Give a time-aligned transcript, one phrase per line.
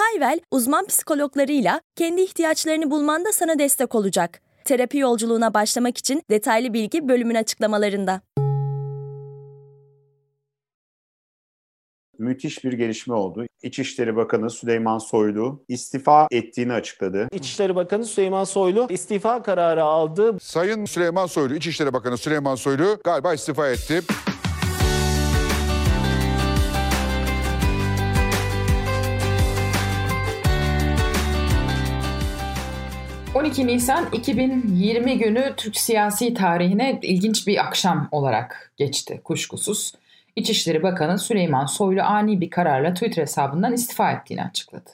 [0.00, 4.40] Hayvel, uzman psikologlarıyla kendi ihtiyaçlarını bulmanda sana destek olacak.
[4.64, 8.20] Terapi yolculuğuna başlamak için detaylı bilgi bölümün açıklamalarında.
[12.18, 13.46] müthiş bir gelişme oldu.
[13.62, 17.28] İçişleri Bakanı Süleyman Soylu istifa ettiğini açıkladı.
[17.32, 20.38] İçişleri Bakanı Süleyman Soylu istifa kararı aldı.
[20.40, 24.02] Sayın Süleyman Soylu, İçişleri Bakanı Süleyman Soylu galiba istifa etti.
[33.40, 39.92] 12 Nisan 2020 günü Türk siyasi tarihine ilginç bir akşam olarak geçti kuşkusuz.
[40.36, 44.90] İçişleri Bakanı Süleyman Soylu ani bir kararla Twitter hesabından istifa ettiğini açıkladı.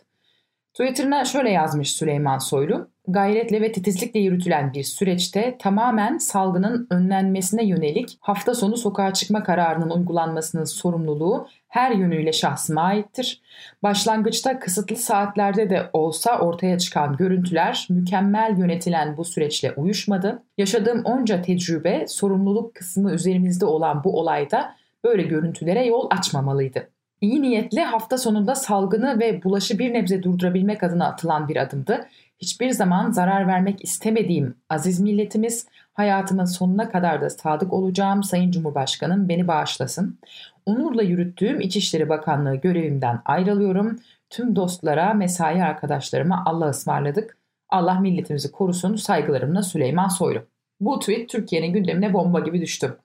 [0.75, 8.19] Twitter'ına şöyle yazmış Süleyman Soylu, gayretle ve titizlikle yürütülen bir süreçte tamamen salgının önlenmesine yönelik
[8.21, 13.41] hafta sonu sokağa çıkma kararının uygulanmasının sorumluluğu her yönüyle şahsıma aittir.
[13.83, 20.43] Başlangıçta kısıtlı saatlerde de olsa ortaya çıkan görüntüler mükemmel yönetilen bu süreçle uyuşmadı.
[20.59, 24.75] Yaşadığım onca tecrübe, sorumluluk kısmı üzerimizde olan bu olayda
[25.05, 26.89] böyle görüntülere yol açmamalıydı.
[27.21, 32.07] İyi niyetle hafta sonunda salgını ve bulaşı bir nebze durdurabilmek adına atılan bir adımdı.
[32.39, 39.29] Hiçbir zaman zarar vermek istemediğim aziz milletimiz, hayatımın sonuna kadar da sadık olacağım Sayın Cumhurbaşkanım
[39.29, 40.19] beni bağışlasın.
[40.67, 43.99] Onurla yürüttüğüm İçişleri Bakanlığı görevimden ayrılıyorum.
[44.31, 47.39] Tüm dostlara, mesai arkadaşlarıma Allah ısmarladık.
[47.69, 50.43] Allah milletimizi korusun saygılarımla Süleyman Soylu.
[50.81, 52.97] Bu tweet Türkiye'nin gündemine bomba gibi düştü.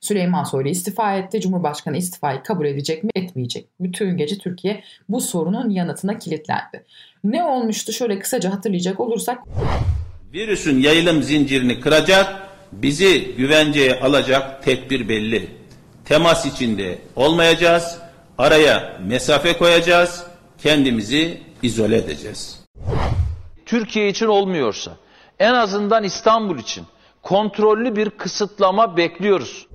[0.00, 1.40] Süleyman Soylu istifa etti.
[1.40, 3.68] Cumhurbaşkanı istifayı kabul edecek mi etmeyecek.
[3.80, 6.84] Bütün gece Türkiye bu sorunun yanıtına kilitlendi.
[7.24, 9.38] Ne olmuştu şöyle kısaca hatırlayacak olursak.
[10.32, 15.61] Virüsün yayılım zincirini kıracak, bizi güvenceye alacak tedbir belli.
[16.04, 17.98] Temas içinde olmayacağız,
[18.38, 20.24] araya mesafe koyacağız,
[20.62, 22.64] kendimizi izole edeceğiz.
[23.66, 24.92] Türkiye için olmuyorsa
[25.38, 26.84] en azından İstanbul için
[27.22, 29.66] kontrollü bir kısıtlama bekliyoruz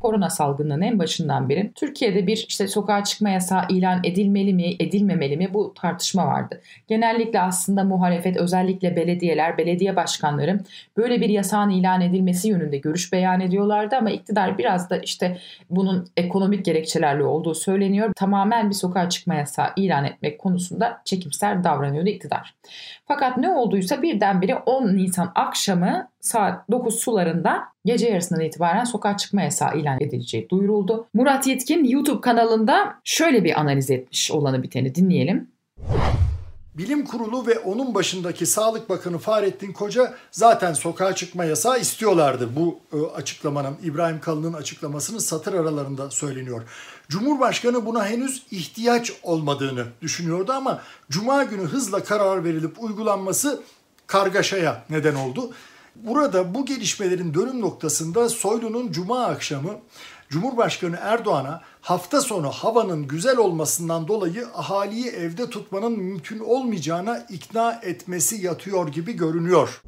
[0.00, 5.36] korona salgınının en başından beri Türkiye'de bir işte sokağa çıkma yasağı ilan edilmeli mi, edilmemeli
[5.36, 6.60] mi bu tartışma vardı.
[6.88, 10.60] Genellikle aslında muhalefet özellikle belediyeler, belediye başkanları
[10.96, 15.38] böyle bir yasağın ilan edilmesi yönünde görüş beyan ediyorlardı ama iktidar biraz da işte
[15.70, 18.12] bunun ekonomik gerekçelerle olduğu söyleniyor.
[18.16, 22.54] Tamamen bir sokağa çıkma yasağı ilan etmek konusunda çekimser davranıyordu iktidar.
[23.08, 29.42] Fakat ne olduysa birdenbire 10 Nisan akşamı saat 9 sularında gece yarısından itibaren sokağa çıkma
[29.42, 31.06] yasağı ilan edileceği duyuruldu.
[31.14, 35.50] Murat Yetkin YouTube kanalında şöyle bir analiz etmiş olanı biteni dinleyelim.
[36.78, 42.48] Bilim Kurulu ve onun başındaki Sağlık Bakanı Fahrettin Koca zaten sokağa çıkma yasağı istiyorlardı.
[42.56, 46.62] Bu e, açıklamanın İbrahim Kalın'ın açıklamasının satır aralarında söyleniyor.
[47.08, 53.60] Cumhurbaşkanı buna henüz ihtiyaç olmadığını düşünüyordu ama cuma günü hızla karar verilip uygulanması
[54.06, 55.50] kargaşaya neden oldu.
[56.06, 59.70] Burada bu gelişmelerin dönüm noktasında Soylu'nun cuma akşamı
[60.28, 68.46] Cumhurbaşkanı Erdoğan'a hafta sonu havanın güzel olmasından dolayı ahaliyi evde tutmanın mümkün olmayacağına ikna etmesi
[68.46, 69.82] yatıyor gibi görünüyor.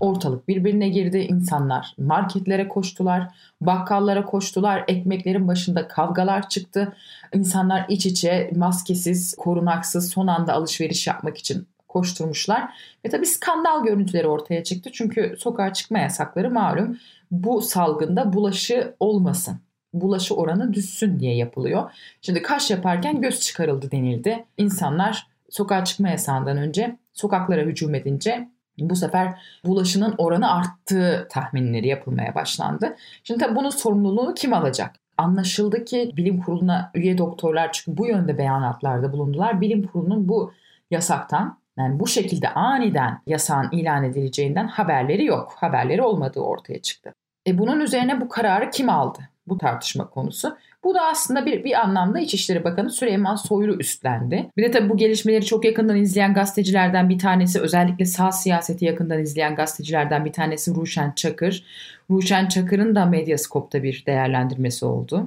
[0.00, 1.18] Ortalık birbirine girdi.
[1.18, 3.28] insanlar marketlere koştular,
[3.60, 6.96] bakkallara koştular, ekmeklerin başında kavgalar çıktı.
[7.34, 11.66] İnsanlar iç içe maskesiz, korunaksız son anda alışveriş yapmak için
[11.98, 12.70] koşturmuşlar.
[13.04, 14.90] Ve tabii skandal görüntüleri ortaya çıktı.
[14.92, 16.98] Çünkü sokağa çıkma yasakları malum
[17.30, 19.60] bu salgında bulaşı olmasın.
[19.92, 21.90] Bulaşı oranı düşsün diye yapılıyor.
[22.22, 24.44] Şimdi kaş yaparken göz çıkarıldı denildi.
[24.56, 28.48] İnsanlar sokağa çıkma yasağından önce sokaklara hücum edince
[28.78, 32.96] bu sefer bulaşının oranı arttığı tahminleri yapılmaya başlandı.
[33.24, 34.96] Şimdi tabii bunun sorumluluğunu kim alacak?
[35.16, 39.60] Anlaşıldı ki bilim kuruluna üye doktorlar çünkü bu yönde beyanatlarda bulundular.
[39.60, 40.52] Bilim kurulunun bu
[40.90, 45.52] yasaktan yani bu şekilde aniden yasağın ilan edileceğinden haberleri yok.
[45.56, 47.14] Haberleri olmadığı ortaya çıktı.
[47.46, 49.18] E bunun üzerine bu kararı kim aldı?
[49.46, 50.56] Bu tartışma konusu.
[50.84, 54.50] Bu da aslında bir, bir anlamda İçişleri Bakanı Süleyman Soylu üstlendi.
[54.56, 59.20] Bir de tabii bu gelişmeleri çok yakından izleyen gazetecilerden bir tanesi özellikle sağ siyaseti yakından
[59.20, 61.64] izleyen gazetecilerden bir tanesi Ruşen Çakır.
[62.10, 65.26] Ruşen Çakır'ın da Medyaskop'ta bir değerlendirmesi oldu.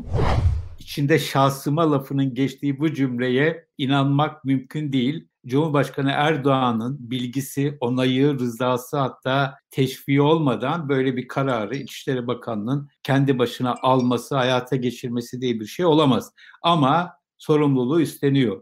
[0.91, 5.27] İçinde şahsıma lafının geçtiği bu cümleye inanmak mümkün değil.
[5.45, 13.75] Cumhurbaşkanı Erdoğan'ın bilgisi, onayı, rızası hatta teşviği olmadan böyle bir kararı İçişleri Bakanlığı'nın kendi başına
[13.81, 16.31] alması, hayata geçirmesi diye bir şey olamaz.
[16.61, 18.61] Ama sorumluluğu üstleniyor.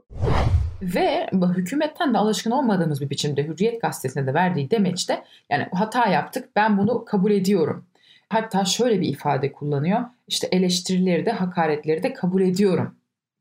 [0.81, 6.49] Ve hükümetten de alışkın olmadığımız bir biçimde Hürriyet Gazetesi'ne de verdiği demeçte yani hata yaptık
[6.55, 7.85] ben bunu kabul ediyorum.
[8.29, 9.99] Hatta şöyle bir ifade kullanıyor.
[10.27, 12.95] İşte eleştirileri de hakaretleri de kabul ediyorum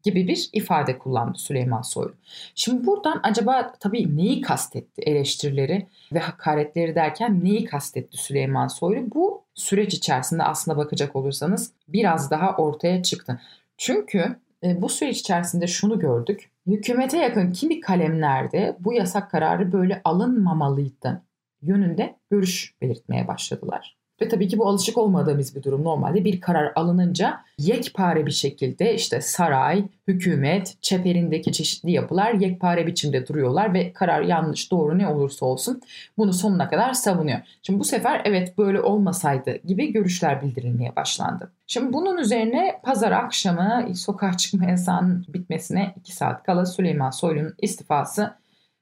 [0.05, 2.15] gibi bir ifade kullandı Süleyman Soylu.
[2.55, 9.11] Şimdi buradan acaba tabii neyi kastetti eleştirileri ve hakaretleri derken neyi kastetti Süleyman Soylu?
[9.15, 13.41] Bu süreç içerisinde aslında bakacak olursanız biraz daha ortaya çıktı.
[13.77, 16.51] Çünkü e, bu süreç içerisinde şunu gördük.
[16.67, 21.23] Hükümete yakın kimi kalemlerde bu yasak kararı böyle alınmamalıydı
[21.63, 23.98] yönünde görüş belirtmeye başladılar.
[24.23, 25.85] Ve tabii ki bu alışık olmadığımız bir durum.
[25.85, 33.27] Normalde bir karar alınınca yekpare bir şekilde işte saray, hükümet, çeperindeki çeşitli yapılar yekpare biçimde
[33.27, 35.81] duruyorlar ve karar yanlış doğru ne olursa olsun
[36.19, 37.39] bunu sonuna kadar savunuyor.
[37.63, 41.53] Şimdi bu sefer evet böyle olmasaydı gibi görüşler bildirilmeye başlandı.
[41.67, 48.35] Şimdi bunun üzerine pazar akşamı sokağa çıkma yasağının bitmesine 2 saat kala Süleyman Soylu'nun istifası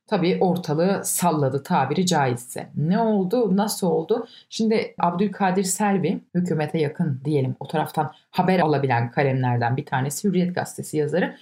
[0.06, 2.70] tabii ortalığı salladı tabiri caizse.
[2.76, 4.26] Ne oldu, nasıl oldu?
[4.50, 10.96] Şimdi Abdülkadir Selvi hükümete yakın diyelim o taraftan haber alabilen kalemlerden bir tanesi Hürriyet Gazetesi
[10.96, 11.36] yazarı.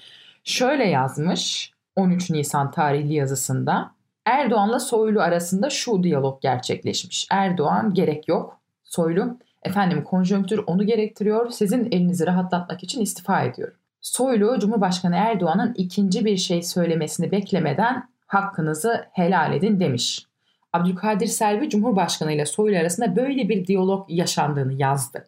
[0.44, 3.90] Şöyle yazmış 13 Nisan tarihli yazısında
[4.24, 7.26] Erdoğan'la Soylu arasında şu diyalog gerçekleşmiş.
[7.30, 8.60] Erdoğan gerek yok.
[8.84, 11.50] Soylu efendim konjonktür onu gerektiriyor.
[11.50, 13.72] Sizin elinizi rahatlatmak için istifa ediyor.
[14.00, 20.26] Soylu Cumhurbaşkanı Erdoğan'ın ikinci bir şey söylemesini beklemeden hakkınızı helal edin demiş.
[20.72, 25.26] Abdülkadir Selvi Cumhurbaşkanı ile Soylu arasında böyle bir diyalog yaşandığını yazdı.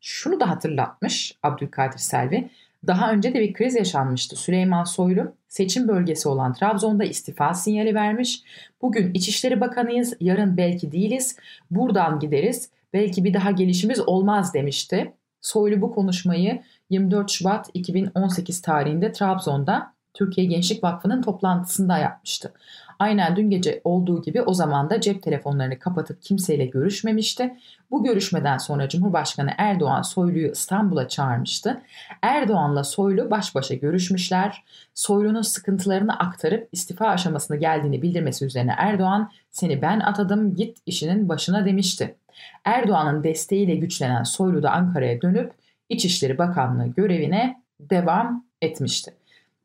[0.00, 2.50] Şunu da hatırlatmış Abdülkadir Selvi.
[2.86, 4.36] Daha önce de bir kriz yaşanmıştı.
[4.36, 8.42] Süleyman Soylu seçim bölgesi olan Trabzon'da istifa sinyali vermiş.
[8.82, 11.36] Bugün İçişleri Bakanıyız, yarın belki değiliz.
[11.70, 12.70] Buradan gideriz.
[12.92, 15.12] Belki bir daha gelişimiz olmaz demişti.
[15.40, 22.52] Soylu bu konuşmayı 24 Şubat 2018 tarihinde Trabzon'da Türkiye Gençlik Vakfı'nın toplantısında yapmıştı.
[22.98, 27.56] Aynen dün gece olduğu gibi o zaman da cep telefonlarını kapatıp kimseyle görüşmemişti.
[27.90, 31.82] Bu görüşmeden sonra Cumhurbaşkanı Erdoğan Soylu'yu İstanbul'a çağırmıştı.
[32.22, 34.64] Erdoğan'la Soylu baş başa görüşmüşler.
[34.94, 41.64] Soylu'nun sıkıntılarını aktarıp istifa aşamasına geldiğini bildirmesi üzerine Erdoğan seni ben atadım git işinin başına
[41.64, 42.16] demişti.
[42.64, 45.52] Erdoğan'ın desteğiyle güçlenen Soylu da Ankara'ya dönüp
[45.88, 49.17] İçişleri Bakanlığı görevine devam etmişti.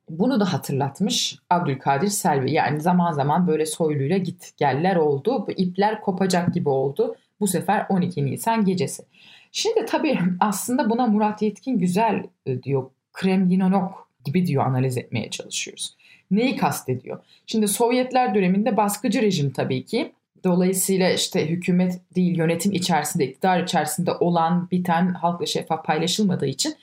[0.09, 2.51] Bunu da hatırlatmış Abdülkadir Selvi.
[2.51, 5.45] Yani zaman zaman böyle soyluyla git geller oldu.
[5.47, 7.15] Bu ipler kopacak gibi oldu.
[7.39, 9.03] Bu sefer 12 Nisan gecesi.
[9.51, 12.89] Şimdi tabii aslında buna Murat Yetkin güzel e, diyor.
[13.13, 13.91] Kremlinolog
[14.25, 15.95] gibi diyor analiz etmeye çalışıyoruz.
[16.31, 17.19] Neyi kastediyor?
[17.47, 20.13] Şimdi Sovyetler döneminde baskıcı rejim tabii ki.
[20.43, 26.75] Dolayısıyla işte hükümet değil yönetim içerisinde, iktidar içerisinde olan biten halkla şeffaf paylaşılmadığı için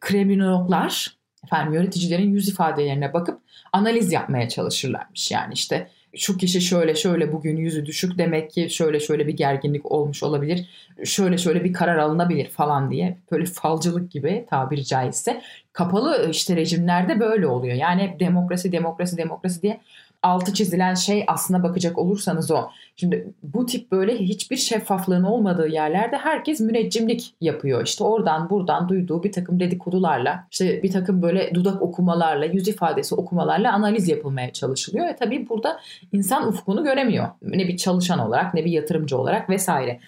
[0.00, 3.40] kremlinologlar efendim yöneticilerin yüz ifadelerine bakıp
[3.72, 5.30] analiz yapmaya çalışırlarmış.
[5.30, 9.92] Yani işte şu kişi şöyle şöyle bugün yüzü düşük demek ki şöyle şöyle bir gerginlik
[9.92, 10.68] olmuş olabilir.
[11.04, 15.42] Şöyle şöyle bir karar alınabilir falan diye böyle falcılık gibi tabiri caizse
[15.72, 17.74] kapalı işte rejimlerde böyle oluyor.
[17.74, 19.80] Yani demokrasi demokrasi demokrasi diye
[20.24, 22.68] altı çizilen şey aslına bakacak olursanız o.
[22.96, 27.86] Şimdi bu tip böyle hiçbir şeffaflığın olmadığı yerlerde herkes müneccimlik yapıyor.
[27.86, 33.14] İşte oradan buradan duyduğu bir takım dedikodularla işte bir takım böyle dudak okumalarla yüz ifadesi
[33.14, 35.06] okumalarla analiz yapılmaya çalışılıyor.
[35.06, 35.80] Ve tabii burada
[36.12, 37.28] insan ufkunu göremiyor.
[37.42, 40.00] Ne bir çalışan olarak ne bir yatırımcı olarak vesaire.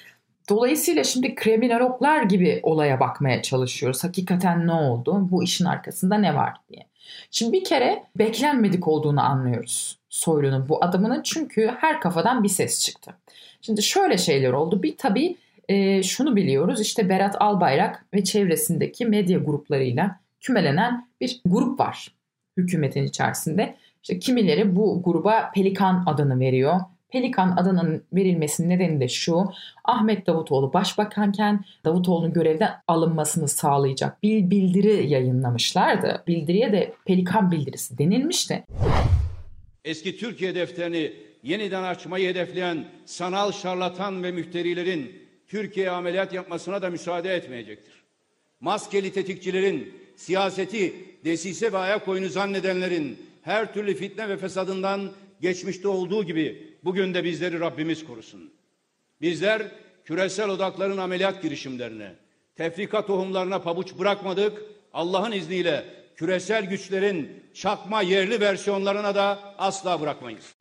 [0.48, 4.04] Dolayısıyla şimdi kriminologlar gibi olaya bakmaya çalışıyoruz.
[4.04, 5.28] Hakikaten ne oldu?
[5.30, 6.86] Bu işin arkasında ne var diye.
[7.30, 13.14] Şimdi bir kere beklenmedik olduğunu anlıyoruz Soylu'nun bu adımının çünkü her kafadan bir ses çıktı.
[13.62, 14.82] Şimdi şöyle şeyler oldu.
[14.82, 15.36] Bir tabii
[15.68, 22.12] e, şunu biliyoruz işte Berat Albayrak ve çevresindeki medya gruplarıyla kümelenen bir grup var
[22.56, 23.76] hükümetin içerisinde.
[24.02, 26.80] İşte kimileri bu gruba Pelikan adını veriyor.
[27.08, 29.44] Pelikan adının verilmesinin nedeni de şu.
[29.84, 36.22] Ahmet Davutoğlu başbakanken Davutoğlu'nun görevden alınmasını sağlayacak bir bildiri yayınlamışlardı.
[36.26, 38.64] Bildiriye de Pelikan bildirisi denilmişti.
[39.86, 41.12] Eski Türkiye defterini
[41.42, 47.94] yeniden açmayı hedefleyen sanal şarlatan ve müfterilerin Türkiye ameliyat yapmasına da müsaade etmeyecektir.
[48.60, 56.24] Maskeli tetikçilerin, siyaseti desise ve ayak oyunu zannedenlerin her türlü fitne ve fesadından geçmişte olduğu
[56.24, 58.52] gibi bugün de bizleri Rabbimiz korusun.
[59.20, 59.62] Bizler
[60.04, 62.12] küresel odakların ameliyat girişimlerine,
[62.56, 64.62] tefrika tohumlarına pabuç bırakmadık,
[64.92, 65.84] Allah'ın izniyle
[66.16, 70.56] küresel güçlerin çakma yerli versiyonlarına da asla bırakmayız.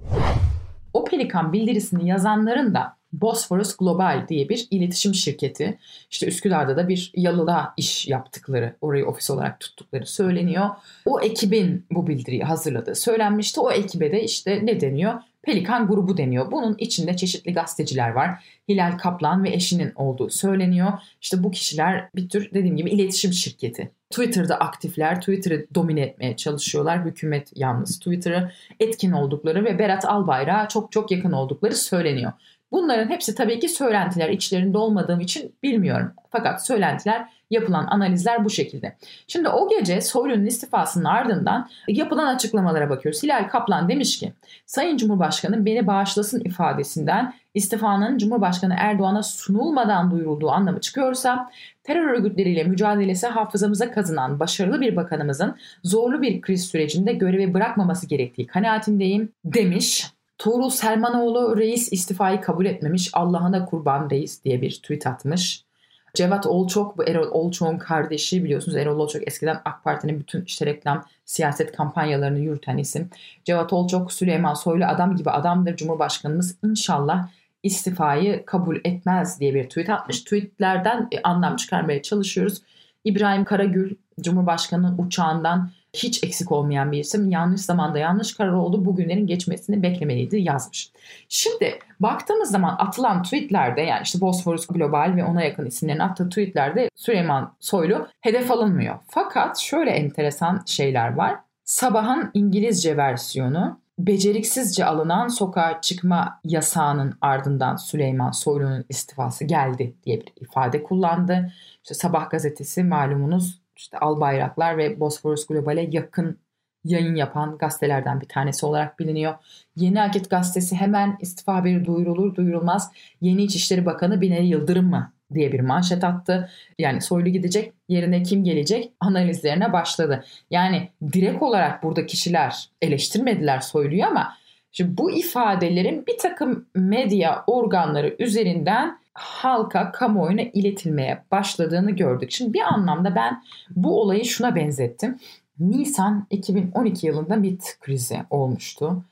[0.94, 5.78] O Pelikan bildirisini yazanların da Bosphorus Global diye bir iletişim şirketi.
[6.12, 10.70] İşte Üsküdar'da da bir yalıda iş yaptıkları, orayı ofis olarak tuttukları söyleniyor.
[11.06, 13.60] O ekibin bu bildiriyi hazırladığı söylenmişti.
[13.60, 15.14] O ekibe de işte ne deniyor?
[15.46, 16.52] Pelikan grubu deniyor.
[16.52, 18.44] Bunun içinde çeşitli gazeteciler var.
[18.70, 20.94] Hilal Kaplan ve eşinin olduğu söyleniyor.
[21.22, 23.92] İşte bu kişiler bir tür dediğim gibi iletişim şirketi.
[24.10, 27.06] Twitter'da aktifler, Twitter'ı domine etmeye çalışıyorlar.
[27.06, 32.32] Hükümet yalnız Twitter'ı etkin oldukları ve Berat Albayrak'a çok çok yakın oldukları söyleniyor.
[32.72, 34.30] Bunların hepsi tabii ki söylentiler.
[34.30, 36.14] içlerinde olmadığım için bilmiyorum.
[36.32, 38.96] Fakat söylentiler yapılan analizler bu şekilde.
[39.28, 43.24] Şimdi o gece Soylu'nun istifasının ardından yapılan açıklamalara bakıyoruz.
[43.24, 44.34] Hilal Kaplan demiş ki
[44.66, 51.52] Sayın Cumhurbaşkanı beni bağışlasın ifadesinden istifanın Cumhurbaşkanı Erdoğan'a sunulmadan duyurulduğu anlamı çıkıyorsa
[51.84, 58.48] terör örgütleriyle mücadelesi hafızamıza kazınan başarılı bir bakanımızın zorlu bir kriz sürecinde görevi bırakmaması gerektiği
[58.48, 60.15] kanaatindeyim demiş.
[60.38, 65.66] Tuğrul Selmanoğlu reis istifayı kabul etmemiş Allah'ına kurban reis diye bir tweet atmış.
[66.14, 71.06] Cevat Olçok bu Erol Olçok'un kardeşi biliyorsunuz Erol Olçok eskiden AK Parti'nin bütün işte reklam
[71.26, 73.10] siyaset kampanyalarını yürüten isim.
[73.44, 77.28] Cevat Olçok Süleyman Soylu adam gibi adamdır Cumhurbaşkanımız inşallah
[77.64, 80.24] istifayı kabul etmez diye bir tweet atmış.
[80.24, 82.62] Tweetlerden anlam çıkarmaya çalışıyoruz.
[83.04, 87.32] İbrahim Karagül Cumhurbaşkanı'nın uçağından hiç eksik olmayan bir isim.
[87.32, 88.86] Yanlış zamanda yanlış karar oldu.
[88.86, 90.92] Bugünlerin geçmesini beklemeliydi yazmış.
[91.30, 96.90] Şimdi baktığımız zaman atılan tweetlerde yani işte Bosphorus Global ve ona yakın isimlerin attığı tweetlerde
[96.96, 98.96] Süleyman Soylu hedef alınmıyor.
[99.08, 101.36] Fakat şöyle enteresan şeyler var.
[101.64, 110.34] Sabahın İngilizce versiyonu beceriksizce alınan sokağa çıkma yasağının ardından Süleyman Soylu'nun istifası geldi diye bir
[110.36, 111.52] ifade kullandı.
[111.84, 116.40] İşte Sabah gazetesi malumunuz işte Al Bayraklar ve Bosphorus Global'e yakın
[116.86, 119.34] yayın yapan gazetelerden bir tanesi olarak biliniyor.
[119.76, 122.92] Yeni Akit gazetesi hemen istifa haberi duyurulur duyurulmaz
[123.22, 126.50] Yeni İçişleri Bakanı Binali Yıldırım mı diye bir manşet attı.
[126.80, 130.24] Yani Soylu gidecek yerine kim gelecek analizlerine başladı.
[130.50, 134.34] Yani direkt olarak burada kişiler eleştirmediler Soylu'yu ama
[134.72, 142.32] şimdi bu ifadelerin bir takım medya organları üzerinden halka, kamuoyuna iletilmeye başladığını gördük.
[142.32, 143.44] Şimdi bir anlamda ben
[143.76, 145.20] bu olayı şuna benzettim.
[145.60, 149.04] Nisan 2012 yılında MIT krizi olmuştu.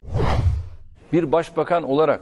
[1.13, 2.21] Bir başbakan olarak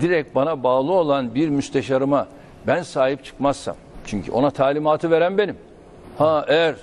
[0.00, 2.28] direkt bana bağlı olan bir müsteşarıma
[2.66, 5.56] ben sahip çıkmazsam, çünkü ona talimatı veren benim.
[6.18, 6.76] Ha eğer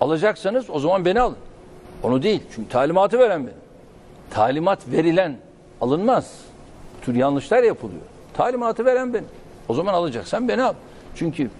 [0.00, 1.36] alacaksanız o zaman beni alın.
[2.02, 3.58] Onu değil, çünkü talimatı veren benim.
[4.30, 5.36] Talimat verilen
[5.80, 6.40] alınmaz.
[6.96, 8.02] Bu tür yanlışlar yapılıyor.
[8.34, 9.28] Talimatı veren benim.
[9.68, 10.74] O zaman alacaksan beni al.
[11.14, 11.50] Çünkü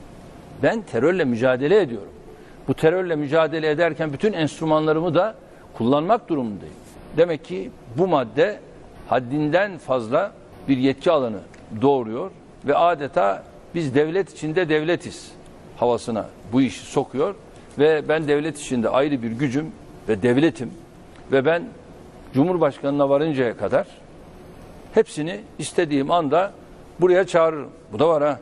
[0.63, 2.13] ben terörle mücadele ediyorum.
[2.69, 5.35] Bu terörle mücadele ederken bütün enstrümanlarımı da
[5.75, 6.75] kullanmak durumundayım.
[7.17, 8.59] Demek ki bu madde
[9.09, 10.33] haddinden fazla
[10.69, 11.41] bir yetki alanı
[11.83, 12.31] doğuruyor
[12.65, 13.43] ve adeta
[13.75, 15.33] biz devlet içinde devletiz
[15.77, 17.35] havasına bu işi sokuyor
[17.79, 19.73] ve ben devlet içinde ayrı bir gücüm
[20.09, 20.71] ve devletim
[21.33, 21.63] ve ben
[22.35, 23.87] Cumhurbaşkanına varıncaya kadar
[24.95, 26.53] hepsini istediğim anda
[27.01, 27.71] buraya çağırırım.
[27.93, 28.39] Bu da var ha.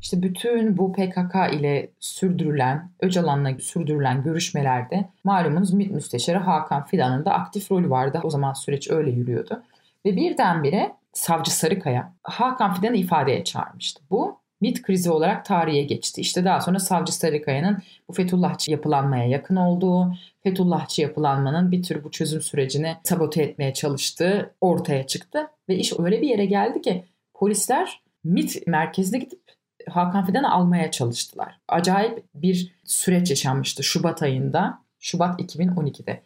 [0.00, 7.32] İşte bütün bu PKK ile sürdürülen, Öcalan'la sürdürülen görüşmelerde malumunuz MİT Müsteşarı Hakan Fidan'ın da
[7.32, 8.20] aktif rolü vardı.
[8.22, 9.62] O zaman süreç öyle yürüyordu.
[10.06, 14.02] Ve birdenbire Savcı Sarıkaya Hakan Fidan'ı ifadeye çağırmıştı.
[14.10, 16.20] Bu MİT krizi olarak tarihe geçti.
[16.20, 22.10] İşte daha sonra Savcı Sarıkaya'nın bu Fethullahçı yapılanmaya yakın olduğu, Fethullahçı yapılanmanın bir tür bu
[22.10, 25.48] çözüm sürecini sabote etmeye çalıştığı ortaya çıktı.
[25.68, 27.04] Ve iş öyle bir yere geldi ki
[27.38, 29.40] polisler MIT merkezine gidip
[29.88, 31.60] Hakan Fidan'ı almaya çalıştılar.
[31.68, 36.22] Acayip bir süreç yaşanmıştı Şubat ayında, Şubat 2012'de.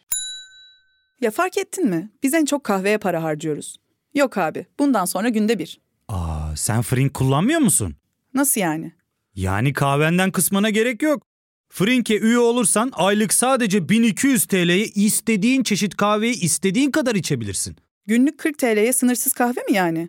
[1.21, 2.11] Ya fark ettin mi?
[2.23, 3.77] Biz en çok kahveye para harcıyoruz.
[4.15, 5.81] Yok abi, bundan sonra günde bir.
[6.09, 7.97] Aa, sen Frink kullanmıyor musun?
[8.35, 8.93] Nasıl yani?
[9.35, 11.23] Yani kahvenden kısmına gerek yok.
[11.69, 17.77] Frink'e üye olursan aylık sadece 1200 TL'ye istediğin çeşit kahveyi istediğin kadar içebilirsin.
[18.07, 20.09] Günlük 40 TL'ye sınırsız kahve mi yani?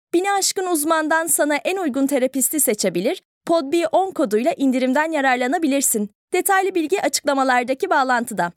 [0.13, 6.09] Bini aşkın uzmandan sana en uygun terapisti seçebilir, podb10 koduyla indirimden yararlanabilirsin.
[6.33, 8.51] Detaylı bilgi açıklamalardaki bağlantıda.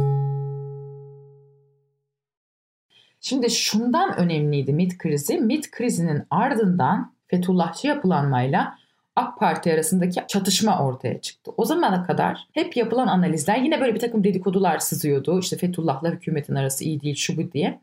[3.21, 5.39] Şimdi şundan önemliydi MİT krizi.
[5.39, 8.79] MİT krizinin ardından Fethullahçı yapılanmayla
[9.17, 11.51] AK Parti arasındaki çatışma ortaya çıktı.
[11.57, 15.39] O zamana kadar hep yapılan analizler yine böyle bir takım dedikodular sızıyordu.
[15.39, 17.81] İşte Fethullah'la hükümetin arası iyi değil şu bu diye.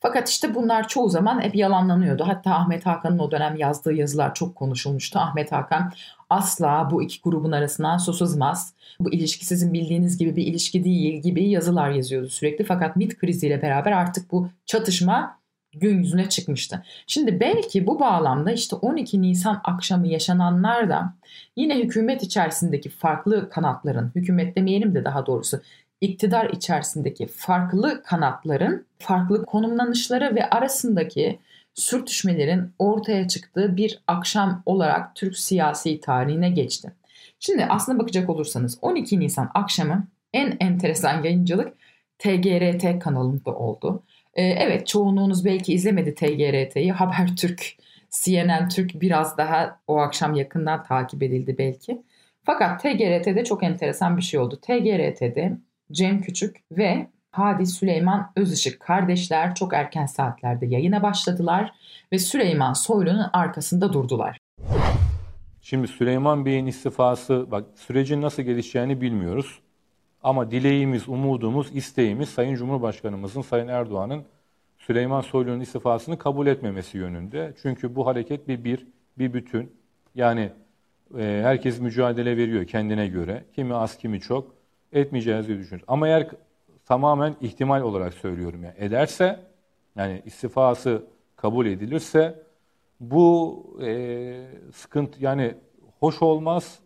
[0.00, 2.24] Fakat işte bunlar çoğu zaman hep yalanlanıyordu.
[2.26, 5.18] Hatta Ahmet Hakan'ın o dönem yazdığı yazılar çok konuşulmuştu.
[5.18, 5.92] Ahmet Hakan
[6.30, 8.74] asla bu iki grubun arasından su sızmaz.
[9.00, 12.64] Bu ilişki sizin bildiğiniz gibi bir ilişki değil gibi yazılar yazıyordu sürekli.
[12.64, 15.38] Fakat MIT kriziyle beraber artık bu çatışma
[15.72, 16.82] gün yüzüne çıkmıştı.
[17.06, 21.14] Şimdi belki bu bağlamda işte 12 Nisan akşamı yaşananlar da
[21.56, 25.60] yine hükümet içerisindeki farklı kanatların, hükümet demeyelim de daha doğrusu
[26.00, 31.38] iktidar içerisindeki farklı kanatların farklı konumlanışları ve arasındaki
[31.74, 36.92] sürtüşmelerin ortaya çıktığı bir akşam olarak Türk siyasi tarihine geçti.
[37.40, 41.74] Şimdi aslında bakacak olursanız 12 Nisan akşamı en enteresan yayıncılık
[42.18, 44.02] TGRT kanalında oldu.
[44.34, 46.92] Ee, evet çoğunluğunuz belki izlemedi TGRT'yi.
[46.92, 47.76] Habertürk,
[48.10, 52.02] CNN Türk biraz daha o akşam yakından takip edildi belki.
[52.44, 54.58] Fakat TGRT'de çok enteresan bir şey oldu.
[54.62, 55.58] TGRT'de
[55.92, 61.72] Cem Küçük ve Hadi Süleyman Özışık kardeşler çok erken saatlerde yayına başladılar
[62.12, 64.38] ve Süleyman Soylu'nun arkasında durdular.
[65.62, 69.60] Şimdi Süleyman Bey'in istifası, bak sürecin nasıl gelişeceğini bilmiyoruz.
[70.22, 74.24] Ama dileğimiz, umudumuz, isteğimiz Sayın Cumhurbaşkanımızın, Sayın Erdoğan'ın
[74.78, 77.54] Süleyman Soylu'nun istifasını kabul etmemesi yönünde.
[77.62, 78.86] Çünkü bu hareket bir bir,
[79.18, 79.72] bir bütün.
[80.14, 80.50] Yani
[81.18, 83.44] e, herkes mücadele veriyor kendine göre.
[83.54, 84.57] Kimi az, kimi çok.
[84.92, 85.84] Etmeyeceğiz diye düşünüyoruz.
[85.88, 86.28] Ama eğer
[86.86, 89.40] tamamen ihtimal olarak söylüyorum yani ederse,
[89.96, 91.02] yani istifası
[91.36, 92.42] kabul edilirse
[93.00, 95.54] bu e, sıkıntı yani
[96.00, 96.78] hoş olmaz.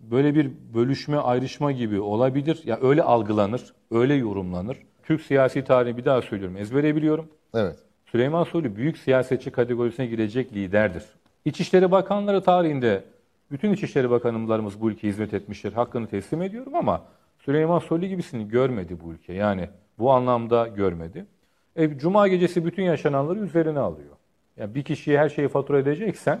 [0.00, 2.62] Böyle bir bölüşme, ayrışma gibi olabilir.
[2.64, 4.78] Ya öyle algılanır, öyle yorumlanır.
[5.02, 7.28] Türk siyasi tarihi bir daha söylüyorum, ezbere biliyorum.
[7.54, 7.76] Evet.
[8.06, 11.04] Süleyman Soylu büyük siyasetçi kategorisine girecek liderdir.
[11.44, 13.04] İçişleri Bakanları tarihinde
[13.50, 15.72] bütün İçişleri Bakanlarımız bu ülkeye hizmet etmiştir.
[15.72, 17.02] Hakkını teslim ediyorum ama
[17.46, 19.32] Süleyman Soylu gibisini görmedi bu ülke.
[19.32, 21.26] Yani bu anlamda görmedi.
[21.76, 24.16] E, Cuma gecesi bütün yaşananları üzerine alıyor.
[24.56, 26.40] Yani bir kişiye her şeyi fatura edeceksen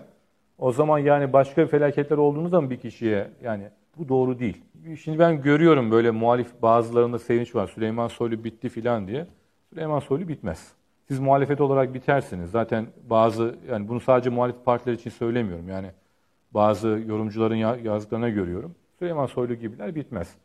[0.58, 3.64] o zaman yani başka felaketler olduğunu zaman bir kişiye yani
[3.98, 4.64] bu doğru değil.
[5.02, 7.66] Şimdi ben görüyorum böyle muhalif bazılarında sevinç var.
[7.66, 9.26] Süleyman Soylu bitti filan diye.
[9.70, 10.72] Süleyman Soylu bitmez.
[11.08, 12.50] Siz muhalefet olarak bitersiniz.
[12.50, 15.68] Zaten bazı yani bunu sadece muhalif partiler için söylemiyorum.
[15.68, 15.90] Yani
[16.50, 18.74] bazı yorumcuların yazdıklarına görüyorum.
[18.98, 20.36] Süleyman Soylu gibiler bitmez.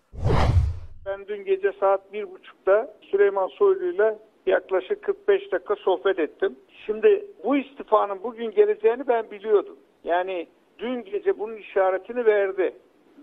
[1.06, 6.56] Ben dün gece saat bir buçukta Süleyman Soylu ile yaklaşık 45 dakika sohbet ettim.
[6.86, 9.78] Şimdi bu istifanın bugün geleceğini ben biliyordum.
[10.04, 10.48] Yani
[10.80, 12.74] dün gece bunun işaretini verdi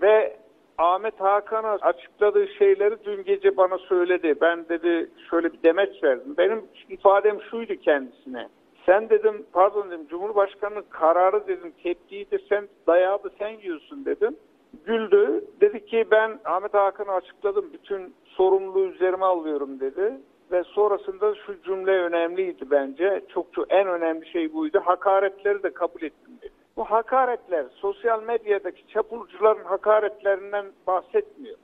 [0.03, 0.37] ve
[0.79, 4.35] Ahmet Hakan'a açıkladığı şeyleri dün gece bana söyledi.
[4.41, 6.35] Ben dedi şöyle bir demeç verdim.
[6.39, 8.49] Benim ifadem şuydu kendisine.
[8.87, 14.37] Sen dedim pardon dedim Cumhurbaşkanı'nın kararı dedim tepkiyi de sen dayağı da sen yiyorsun dedim.
[14.85, 15.45] Güldü.
[15.61, 17.71] Dedi ki ben Ahmet Hakan'a açıkladım.
[17.73, 20.13] Bütün sorumluluğu üzerime alıyorum dedi.
[20.53, 23.23] Ve sonrasında şu cümle önemliydi bence.
[23.29, 24.81] Çok çok en önemli şey buydu.
[24.85, 26.53] Hakaretleri de kabul ettim dedi.
[26.77, 31.57] Bu hakaretler sosyal medyadaki çapulcuların hakaretlerinden bahsetmiyor.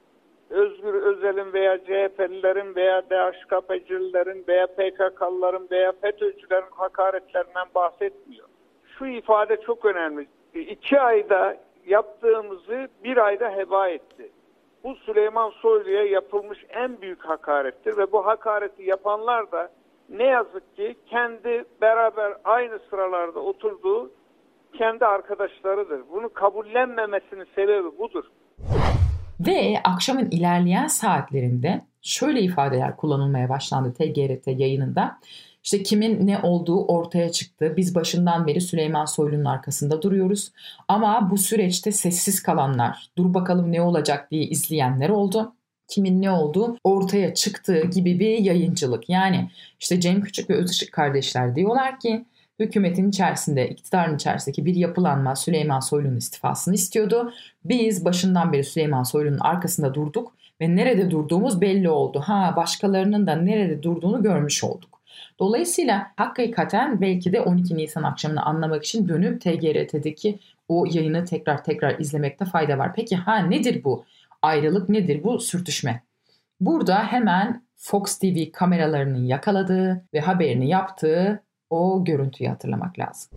[0.51, 8.49] Özgür Özel'in veya CHP'lilerin veya DHKP'cilerin veya PKK'lıların veya FETÖ'cülerin hakaretlerinden bahsetmiyor.
[8.99, 10.27] Şu ifade çok önemli.
[10.55, 11.57] İki ayda
[11.87, 14.31] yaptığımızı bir ayda heba etti.
[14.85, 19.71] Bu Süleyman Soylu'ya yapılmış en büyük hakarettir ve bu hakareti yapanlar da
[20.09, 24.11] ne yazık ki kendi beraber aynı sıralarda oturduğu
[24.79, 26.01] kendi arkadaşlarıdır.
[26.13, 28.25] Bunu kabullenmemesinin sebebi budur.
[29.41, 35.19] Ve akşamın ilerleyen saatlerinde şöyle ifadeler kullanılmaya başlandı TGRT yayınında.
[35.65, 37.75] İşte kimin ne olduğu ortaya çıktı.
[37.77, 40.53] Biz başından beri Süleyman Soylu'nun arkasında duruyoruz.
[40.89, 45.53] Ama bu süreçte sessiz kalanlar, dur bakalım ne olacak diye izleyenler oldu.
[45.89, 49.09] Kimin ne olduğu ortaya çıktığı gibi bir yayıncılık.
[49.09, 49.51] Yani
[49.81, 52.25] işte Cem Küçük ve Özışık kardeşler diyorlar ki
[52.59, 57.33] hükümetin içerisinde, iktidarın içerisindeki bir yapılanma Süleyman Soylu'nun istifasını istiyordu.
[57.65, 62.23] Biz başından beri Süleyman Soylu'nun arkasında durduk ve nerede durduğumuz belli oldu.
[62.27, 64.94] Ha başkalarının da nerede durduğunu görmüş olduk.
[65.39, 71.99] Dolayısıyla hakikaten belki de 12 Nisan akşamını anlamak için dönüp TGRT'deki o yayını tekrar tekrar
[71.99, 72.95] izlemekte fayda var.
[72.95, 74.05] Peki ha nedir bu?
[74.43, 76.03] Ayrılık nedir bu sürtüşme?
[76.61, 83.31] Burada hemen Fox TV kameralarının yakaladığı ve haberini yaptığı o görüntüyü hatırlamak lazım.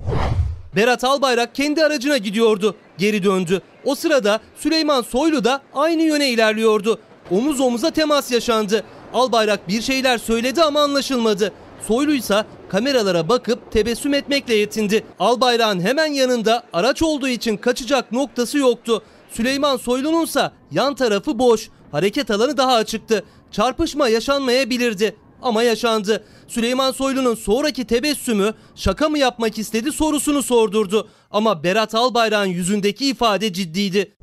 [0.76, 2.76] Berat Albayrak kendi aracına gidiyordu.
[2.98, 3.62] Geri döndü.
[3.86, 7.00] O sırada Süleyman Soylu da aynı yöne ilerliyordu.
[7.32, 8.84] Omuz omuza temas yaşandı.
[9.14, 11.54] Albayrak bir şeyler söyledi ama anlaşılmadı.
[11.82, 15.04] Soylu ise kameralara bakıp tebessüm etmekle yetindi.
[15.20, 19.04] Albayrak'ın hemen yanında araç olduğu için kaçacak noktası yoktu.
[19.30, 21.70] Süleyman Soylu'nun ise yan tarafı boş.
[21.92, 23.24] Hareket alanı daha açıktı.
[23.52, 26.24] Çarpışma yaşanmayabilirdi ama yaşandı.
[26.48, 31.08] Süleyman Soylu'nun sonraki tebessümü şaka mı yapmak istedi sorusunu sordurdu.
[31.32, 34.16] Ama Berat Albayrak'ın yüzündeki ifade ciddiydi.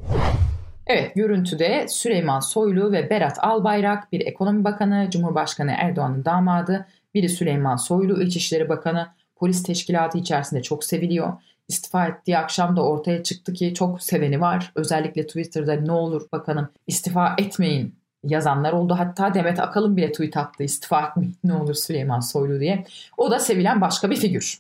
[0.87, 7.77] Evet görüntüde Süleyman Soylu ve Berat Albayrak bir ekonomi bakanı, Cumhurbaşkanı Erdoğan'ın damadı, biri Süleyman
[7.77, 11.33] Soylu İçişleri Bakanı, polis teşkilatı içerisinde çok seviliyor.
[11.69, 14.73] İstifa ettiği akşam da ortaya çıktı ki çok seveni var.
[14.75, 18.95] Özellikle Twitter'da ne olur bakanım istifa etmeyin yazanlar oldu.
[18.99, 22.85] Hatta Demet Akalın bile tweet attı istifa etmeyin ne olur Süleyman Soylu diye.
[23.17, 24.59] O da sevilen başka bir figür.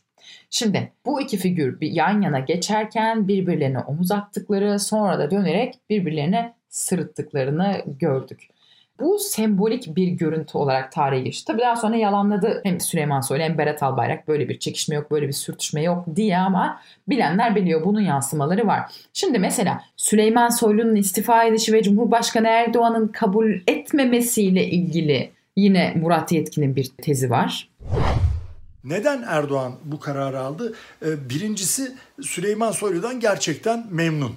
[0.50, 6.54] Şimdi bu iki figür bir yan yana geçerken birbirlerine omuz attıkları sonra da dönerek birbirlerine
[6.68, 8.48] sırıttıklarını gördük.
[9.00, 11.44] Bu sembolik bir görüntü olarak tarihe geçti.
[11.46, 15.28] Tabii daha sonra yalanladı hem Süleyman Soylu hem Berat Albayrak böyle bir çekişme yok, böyle
[15.28, 18.92] bir sürtüşme yok diye ama bilenler biliyor bunun yansımaları var.
[19.12, 26.76] Şimdi mesela Süleyman Soylu'nun istifa edişi ve Cumhurbaşkanı Erdoğan'ın kabul etmemesiyle ilgili yine Murat Yetkin'in
[26.76, 27.68] bir tezi var.
[28.84, 30.74] Neden Erdoğan bu kararı aldı?
[31.02, 34.32] Ee, birincisi Süleyman Soylu'dan gerçekten memnun.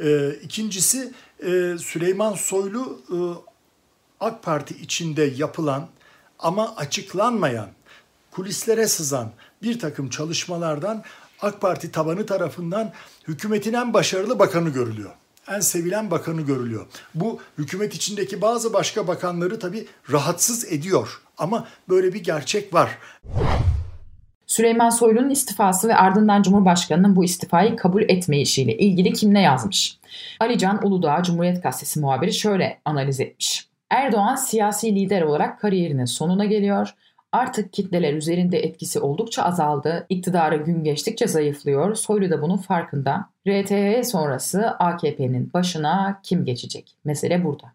[0.00, 3.16] Ee, ikincisi e, Süleyman Soylu e,
[4.22, 5.88] AK Parti içinde yapılan
[6.38, 7.68] ama açıklanmayan,
[8.30, 9.30] kulislere sızan
[9.62, 11.02] bir takım çalışmalardan
[11.40, 12.92] AK Parti tabanı tarafından
[13.28, 15.10] hükümetin en başarılı bakanı görülüyor.
[15.48, 16.86] En sevilen bakanı görülüyor.
[17.14, 21.20] Bu hükümet içindeki bazı başka bakanları tabii rahatsız ediyor.
[21.38, 22.98] Ama böyle bir gerçek var.
[24.46, 29.98] Süleyman Soylu'nun istifası ve ardından Cumhurbaşkanı'nın bu istifayı kabul etmeyişiyle ilgili kim ne yazmış?
[30.40, 33.71] Alican Uludağ Cumhuriyet Gazetesi muhabiri şöyle analiz etmiş.
[33.92, 36.94] Erdoğan siyasi lider olarak kariyerinin sonuna geliyor.
[37.32, 40.06] Artık kitleler üzerinde etkisi oldukça azaldı.
[40.08, 41.94] İktidarı gün geçtikçe zayıflıyor.
[41.94, 43.28] Soylu da bunun farkında.
[43.48, 46.96] RTH sonrası AKP'nin başına kim geçecek?
[47.04, 47.72] Mesele burada.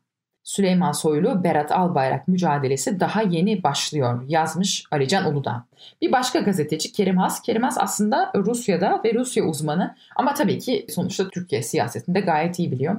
[0.48, 5.64] Süleyman Soylu Berat Albayrak mücadelesi daha yeni başlıyor yazmış Alican Uludağ.
[6.02, 7.42] Bir başka gazeteci Kerim Has.
[7.42, 12.72] Kerim Has aslında Rusya'da ve Rusya uzmanı ama tabii ki sonuçta Türkiye siyasetinde gayet iyi
[12.72, 12.96] biliyor.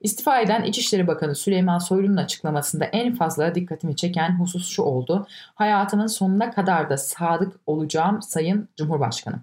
[0.00, 5.26] İstifa eden İçişleri Bakanı Süleyman Soylu'nun açıklamasında en fazla dikkatimi çeken husus şu oldu.
[5.54, 9.40] Hayatımın sonuna kadar da sadık olacağım Sayın Cumhurbaşkanım.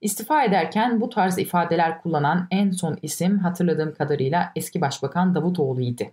[0.00, 6.12] İstifa ederken bu tarz ifadeler kullanan en son isim hatırladığım kadarıyla eski Başbakan Davutoğlu idi.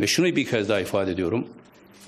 [0.00, 1.46] Ve şunu bir kez daha ifade ediyorum.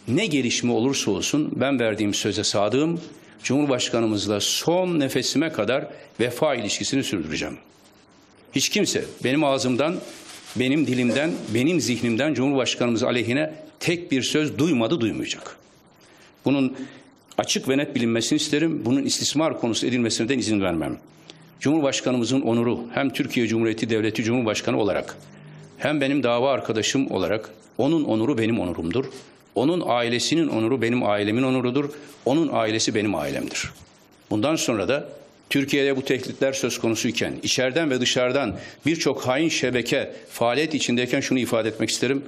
[0.09, 3.01] Ne gelişme olursa olsun ben verdiğim söze sadığım
[3.43, 5.87] Cumhurbaşkanımızla son nefesime kadar
[6.21, 7.57] vefa ilişkisini sürdüreceğim.
[8.53, 9.97] Hiç kimse benim ağzımdan,
[10.57, 15.57] benim dilimden, benim zihnimden Cumhurbaşkanımız aleyhine tek bir söz duymadı, duymayacak.
[16.45, 16.77] Bunun
[17.39, 18.83] açık ve net bilinmesini isterim.
[18.85, 20.99] Bunun istismar konusu edilmesinden izin vermem.
[21.61, 25.17] Cumhurbaşkanımızın onuru hem Türkiye Cumhuriyeti Devleti Cumhurbaşkanı olarak
[25.79, 27.51] hem benim dava arkadaşım olarak
[27.81, 29.05] onun onuru benim onurumdur.
[29.55, 31.91] Onun ailesinin onuru benim ailemin onurudur.
[32.25, 33.71] Onun ailesi benim ailemdir.
[34.31, 35.09] Bundan sonra da
[35.51, 41.69] Türkiye'de bu tehditler söz konusuyken, içeriden ve dışarıdan birçok hain şebeke faaliyet içindeyken şunu ifade
[41.69, 42.23] etmek isterim.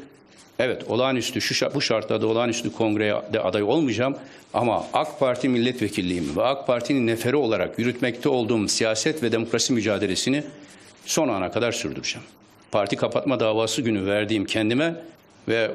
[0.58, 4.16] Evet, olağanüstü şu bu şartlarda olağanüstü kongreye de aday olmayacağım
[4.54, 10.44] ama AK Parti milletvekilliğimi ve AK Parti'nin neferi olarak yürütmekte olduğum siyaset ve demokrasi mücadelesini
[11.06, 12.26] son ana kadar sürdüreceğim.
[12.72, 14.94] Parti kapatma davası günü verdiğim kendime
[15.48, 15.70] ve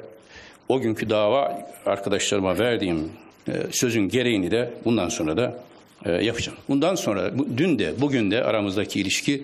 [0.69, 3.11] o günkü dava arkadaşlarıma verdiğim
[3.47, 5.59] e, sözün gereğini de bundan sonra da
[6.05, 6.57] e, yapacağım.
[6.69, 9.43] Bundan sonra dün de bugün de aramızdaki ilişki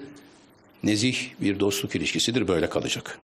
[0.83, 3.19] nezih bir dostluk ilişkisidir böyle kalacak.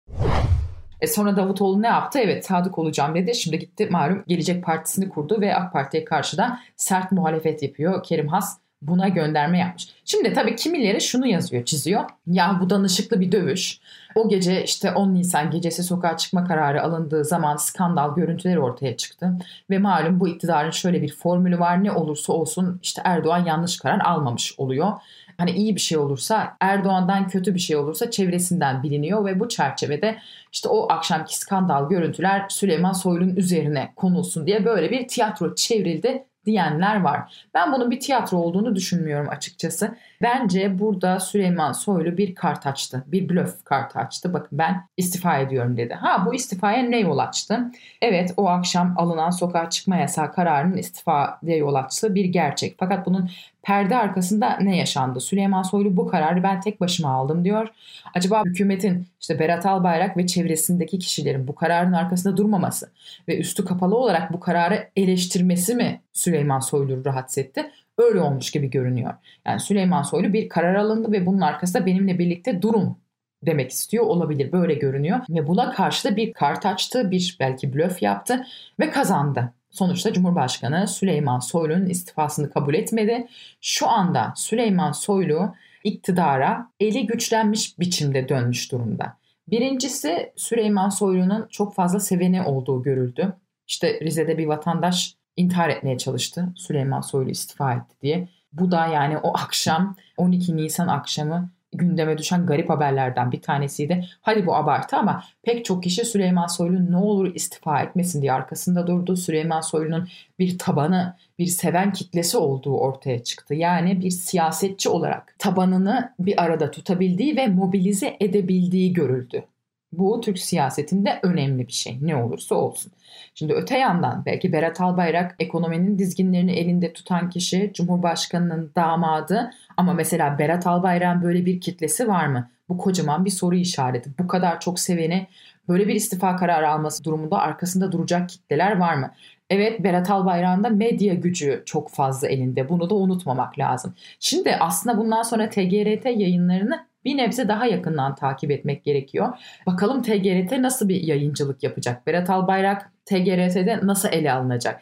[1.02, 2.20] E sonra Davutoğlu ne yaptı?
[2.20, 3.36] Evet sadık olacağım dedi.
[3.36, 8.04] Şimdi gitti malum Gelecek Partisi'ni kurdu ve AK Parti'ye karşı da sert muhalefet yapıyor.
[8.04, 9.88] Kerim Has buna gönderme yapmış.
[10.06, 12.04] Şimdi tabii kimileri şunu yazıyor, çiziyor.
[12.28, 13.80] Ya bu danışıklı bir dövüş.
[14.16, 19.32] O gece işte 10 Nisan gecesi sokağa çıkma kararı alındığı zaman skandal görüntüleri ortaya çıktı.
[19.70, 21.84] Ve malum bu iktidarın şöyle bir formülü var.
[21.84, 24.92] Ne olursa olsun işte Erdoğan yanlış karar almamış oluyor.
[25.38, 30.18] Hani iyi bir şey olursa Erdoğan'dan kötü bir şey olursa çevresinden biliniyor ve bu çerçevede
[30.52, 37.02] işte o akşamki skandal görüntüler Süleyman Soylu'nun üzerine konulsun diye böyle bir tiyatro çevrildi diyenler
[37.02, 37.48] var.
[37.54, 39.96] Ben bunun bir tiyatro olduğunu düşünmüyorum açıkçası.
[40.22, 43.04] Bence burada Süleyman Soylu bir kart açtı.
[43.08, 44.34] Bir blöf kartı açtı.
[44.34, 45.94] Bakın ben istifa ediyorum dedi.
[45.94, 47.72] Ha bu istifaya ne yol açtı?
[48.02, 52.76] Evet o akşam alınan sokağa çıkma yasağı kararının istifaya yol açtığı bir gerçek.
[52.80, 53.30] Fakat bunun
[53.64, 55.20] Perde arkasında ne yaşandı?
[55.20, 57.68] Süleyman Soylu bu kararı ben tek başıma aldım diyor.
[58.16, 62.92] Acaba hükümetin işte Berat Albayrak ve çevresindeki kişilerin bu kararın arkasında durmaması
[63.28, 67.72] ve üstü kapalı olarak bu kararı eleştirmesi mi Süleyman Soylu'yu rahatsız etti?
[67.98, 69.14] Öyle olmuş gibi görünüyor.
[69.46, 72.98] Yani Süleyman Soylu bir karar alındı ve bunun arkasında benimle birlikte durun
[73.46, 74.52] demek istiyor olabilir.
[74.52, 75.20] Böyle görünüyor.
[75.30, 78.46] Ve buna karşı da bir kart açtı, bir belki blöf yaptı
[78.80, 79.54] ve kazandı.
[79.70, 83.28] Sonuçta Cumhurbaşkanı Süleyman Soylu'nun istifasını kabul etmedi.
[83.62, 85.54] Şu anda Süleyman Soylu
[85.84, 89.18] iktidara eli güçlenmiş biçimde dönmüş durumda.
[89.48, 93.34] Birincisi Süleyman Soylu'nun çok fazla seveni olduğu görüldü.
[93.68, 96.48] İşte Rize'de bir vatandaş intihar etmeye çalıştı.
[96.56, 98.28] Süleyman Soylu istifa etti diye.
[98.54, 104.06] Bu da yani o akşam 12 Nisan akşamı gündeme düşen garip haberlerden bir tanesiydi.
[104.22, 108.88] Hadi bu abartı ama pek çok kişi Süleyman Soylu ne olur istifa etmesin diye arkasında
[108.88, 109.18] durdu.
[109.18, 110.08] Süleyman Soylu'nun
[110.40, 113.56] bir tabanı, bir seven kitlesi olduğu ortaya çıktı.
[113.56, 119.44] Yani bir siyasetçi olarak tabanını bir arada tutabildiği ve mobilize edebildiği görüldü.
[119.92, 122.92] Bu Türk siyasetinde önemli bir şey ne olursa olsun.
[123.36, 130.40] Şimdi öte yandan belki Berat Albayrak ekonominin dizginlerini elinde tutan kişi Cumhurbaşkanı'nın damadı ama mesela
[130.40, 132.50] Berat Albayrak'ın böyle bir kitlesi var mı?
[132.70, 134.10] Bu kocaman bir soru işareti.
[134.20, 135.28] Bu kadar çok seveni
[135.68, 139.12] böyle bir istifa kararı alması durumunda arkasında duracak kitleler var mı?
[139.50, 142.70] Evet Berat Albayrak'ın da medya gücü çok fazla elinde.
[142.70, 143.94] Bunu da unutmamak lazım.
[144.20, 149.38] Şimdi aslında bundan sonra TGRT yayınlarını bir nebze daha yakından takip etmek gerekiyor.
[149.66, 152.08] Bakalım TGRT nasıl bir yayıncılık yapacak?
[152.08, 154.82] Berat Albayrak TGRT'de nasıl ele alınacak?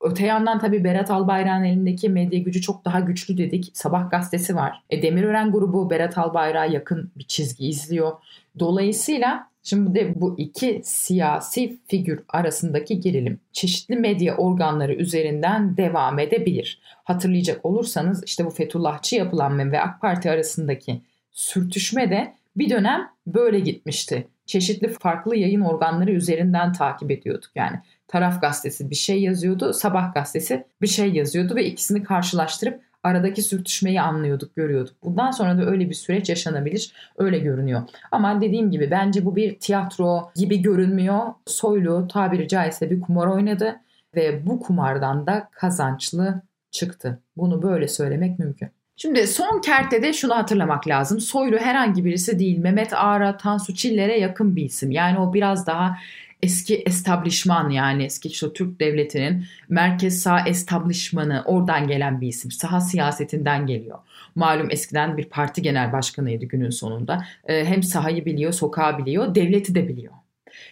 [0.00, 3.70] Öte yandan tabii Berat Albayrak'ın elindeki medya gücü çok daha güçlü dedik.
[3.74, 4.82] Sabah gazetesi var.
[4.90, 8.12] E, Demirören grubu Berat Albayrak'a yakın bir çizgi izliyor.
[8.58, 16.80] Dolayısıyla Şimdi de bu iki siyasi figür arasındaki gerilim çeşitli medya organları üzerinden devam edebilir.
[17.04, 21.02] Hatırlayacak olursanız işte bu Fethullahçı yapılanma ve AK Parti arasındaki
[21.38, 24.28] sürtüşme de bir dönem böyle gitmişti.
[24.46, 27.76] Çeşitli farklı yayın organları üzerinden takip ediyorduk yani.
[28.08, 34.00] Taraf gazetesi bir şey yazıyordu, sabah gazetesi bir şey yazıyordu ve ikisini karşılaştırıp aradaki sürtüşmeyi
[34.00, 34.96] anlıyorduk, görüyorduk.
[35.04, 37.82] Bundan sonra da öyle bir süreç yaşanabilir, öyle görünüyor.
[38.10, 41.22] Ama dediğim gibi bence bu bir tiyatro gibi görünmüyor.
[41.46, 43.76] Soylu tabiri caizse bir kumar oynadı
[44.14, 47.22] ve bu kumardan da kazançlı çıktı.
[47.36, 48.77] Bunu böyle söylemek mümkün.
[49.00, 51.20] Şimdi son kertede şunu hatırlamak lazım.
[51.20, 52.58] Soylu herhangi birisi değil.
[52.58, 54.90] Mehmet Ağar'a, Tansu Çiller'e yakın bir isim.
[54.90, 55.98] Yani o biraz daha
[56.42, 62.50] eski establishman yani eski işte Türk devletinin merkez sağ establishmanı oradan gelen bir isim.
[62.50, 63.98] Saha siyasetinden geliyor.
[64.34, 67.24] Malum eskiden bir parti genel başkanıydı günün sonunda.
[67.44, 70.14] Ee, hem sahayı biliyor, sokağı biliyor, devleti de biliyor.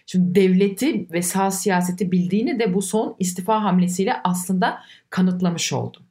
[0.07, 4.79] Şimdi devleti ve sağ siyaseti bildiğini de bu son istifa hamlesiyle aslında
[5.11, 6.06] kanıtlamış oldu.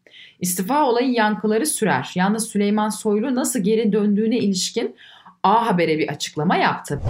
[0.45, 2.11] İstifa olayı yankıları sürer.
[2.15, 4.95] Yalnız Süleyman Soylu nasıl geri döndüğüne ilişkin
[5.43, 7.01] A Haber'e bir açıklama yaptı.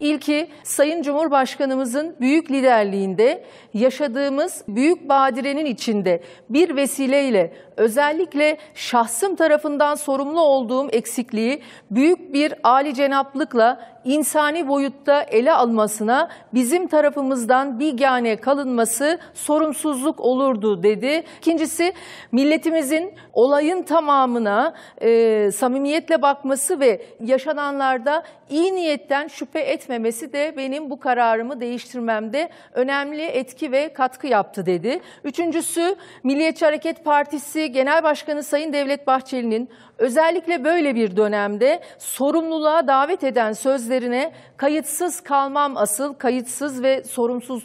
[0.00, 10.40] İlki Sayın Cumhurbaşkanımızın büyük liderliğinde yaşadığımız büyük badirenin içinde bir vesileyle özellikle şahsım tarafından sorumlu
[10.40, 20.20] olduğum eksikliği büyük bir âli cenaplıkla insani boyutta ele almasına bizim tarafımızdan bigane kalınması sorumsuzluk
[20.20, 21.22] olurdu dedi.
[21.38, 21.92] İkincisi
[22.32, 31.00] milletimizin olayın tamamına e, samimiyetle bakması ve yaşananlarda iyi niyetten şüphe etmemesi de benim bu
[31.00, 35.00] kararımı değiştirmemde önemli etki ve katkı yaptı dedi.
[35.24, 43.24] Üçüncüsü Milliyetçi Hareket Partisi Genel Başkanı Sayın Devlet Bahçeli'nin özellikle böyle bir dönemde sorumluluğa davet
[43.24, 47.64] eden sözlerine kayıtsız kalmam asıl kayıtsız ve sorumsuz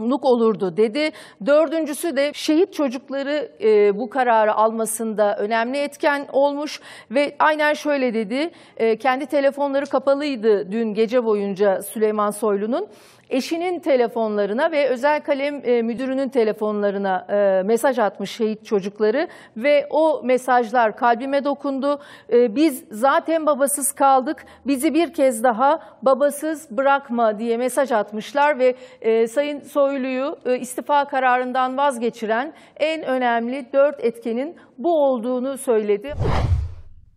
[0.00, 1.10] nuk olurdu dedi.
[1.46, 8.50] Dördüncüsü de şehit çocukları e, bu kararı almasında önemli etken olmuş ve aynen şöyle dedi.
[8.76, 12.88] E, kendi telefonları kapalıydı dün gece boyunca Süleyman Soylu'nun
[13.30, 20.20] eşinin telefonlarına ve özel kalem e, müdürünün telefonlarına e, mesaj atmış şehit çocukları ve o
[20.24, 22.00] mesajlar kalbime dokundu.
[22.32, 28.74] E, biz zaten babasız kaldık, bizi bir kez daha babasız bırakma diye mesaj atmışlar ve
[29.00, 36.14] e, Sayın Soylu'yu e, istifa kararından vazgeçiren en önemli dört etkenin bu olduğunu söyledi.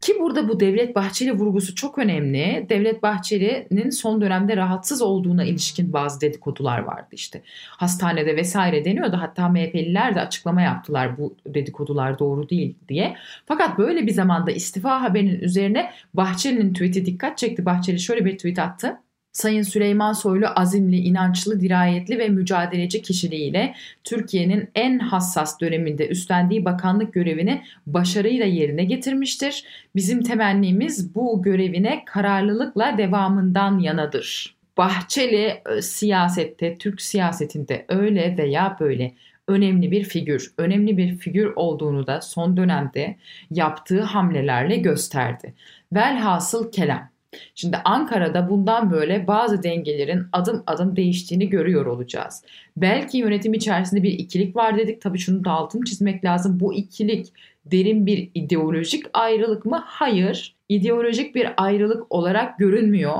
[0.07, 2.65] Ki burada bu Devlet Bahçeli vurgusu çok önemli.
[2.69, 7.41] Devlet Bahçeli'nin son dönemde rahatsız olduğuna ilişkin bazı dedikodular vardı işte.
[7.69, 9.17] Hastanede vesaire deniyordu.
[9.21, 13.15] Hatta MHP'liler de açıklama yaptılar bu dedikodular doğru değil diye.
[13.45, 17.65] Fakat böyle bir zamanda istifa haberinin üzerine Bahçeli'nin tweet'i dikkat çekti.
[17.65, 18.99] Bahçeli şöyle bir tweet attı.
[19.37, 27.13] Sayın Süleyman Soylu azimli, inançlı, dirayetli ve mücadeleci kişiliğiyle Türkiye'nin en hassas döneminde üstlendiği bakanlık
[27.13, 29.63] görevini başarıyla yerine getirmiştir.
[29.95, 34.55] Bizim temennimiz bu görevine kararlılıkla devamından yanadır.
[34.77, 39.13] Bahçeli e, siyasette, Türk siyasetinde öyle veya böyle
[39.47, 43.15] önemli bir figür, önemli bir figür olduğunu da son dönemde
[43.51, 45.53] yaptığı hamlelerle gösterdi.
[45.93, 47.16] Velhasıl kelam
[47.55, 52.43] Şimdi Ankara'da bundan böyle bazı dengelerin adım adım değiştiğini görüyor olacağız.
[52.77, 55.01] Belki yönetim içerisinde bir ikilik var dedik.
[55.01, 56.59] Tabii şunu da altını çizmek lazım.
[56.59, 57.33] Bu ikilik
[57.65, 59.83] derin bir ideolojik ayrılık mı?
[59.85, 60.55] Hayır.
[60.69, 63.17] İdeolojik bir ayrılık olarak görünmüyor.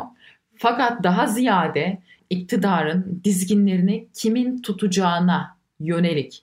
[0.55, 1.97] Fakat daha ziyade
[2.29, 6.41] iktidarın dizginlerini kimin tutacağına yönelik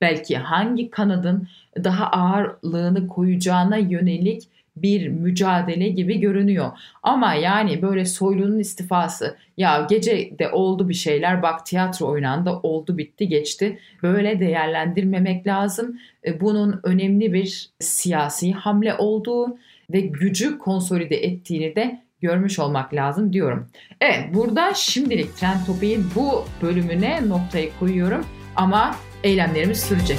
[0.00, 1.48] belki hangi kanadın
[1.84, 6.70] daha ağırlığını koyacağına yönelik bir mücadele gibi görünüyor.
[7.02, 12.98] Ama yani böyle Soylu'nun istifası ya gece de oldu bir şeyler bak tiyatro oynandı oldu
[12.98, 13.78] bitti geçti.
[14.02, 15.98] Böyle değerlendirmemek lazım.
[16.26, 19.58] E, bunun önemli bir siyasi hamle olduğu
[19.92, 23.68] ve gücü konsolide ettiğini de görmüş olmak lazım diyorum.
[24.00, 30.18] Evet burada şimdilik Trend Topi'nin bu bölümüne noktayı koyuyorum ama eylemlerimiz sürecek.